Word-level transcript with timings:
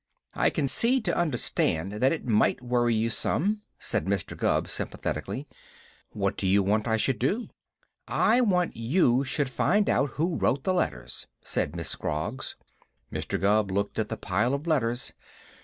"I 0.33 0.49
can 0.49 0.67
see 0.67 0.99
to 1.01 1.15
understand 1.15 1.91
that 1.93 2.11
it 2.11 2.25
might 2.25 2.63
worry 2.63 2.95
you 2.95 3.11
some," 3.11 3.61
said 3.77 4.05
Mr. 4.05 4.35
Gubb 4.35 4.67
sympathetically. 4.67 5.47
"What 6.09 6.37
do 6.37 6.47
you 6.47 6.63
want 6.63 6.87
I 6.87 6.97
should 6.97 7.19
do?" 7.19 7.49
"I 8.07 8.41
want 8.43 8.75
you 8.75 9.23
should 9.23 9.47
find 9.51 9.87
out 9.91 10.09
who 10.13 10.37
wrote 10.37 10.63
the 10.63 10.73
letters," 10.73 11.27
said 11.43 11.75
Miss 11.75 11.89
Scroggs. 11.89 12.55
Mr. 13.13 13.39
Gubb 13.39 13.69
looked 13.69 13.99
at 13.99 14.09
the 14.09 14.17
pile 14.17 14.55
of 14.55 14.65
letters. 14.65 15.13